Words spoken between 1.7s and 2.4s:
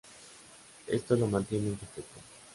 secreto.